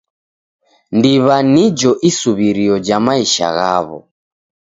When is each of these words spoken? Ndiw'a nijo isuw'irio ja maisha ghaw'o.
Ndiw'a 0.97 1.37
nijo 1.53 1.91
isuw'irio 2.09 2.75
ja 2.87 2.97
maisha 3.05 3.47
ghaw'o. 3.57 3.99